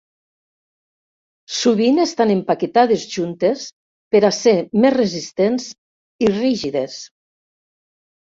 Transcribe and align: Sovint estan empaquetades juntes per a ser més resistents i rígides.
Sovint 1.57 2.03
estan 2.03 2.31
empaquetades 2.35 3.03
juntes 3.11 3.67
per 4.15 4.21
a 4.29 4.33
ser 4.37 4.55
més 4.85 4.95
resistents 4.97 5.67
i 6.25 6.31
rígides. 6.33 6.97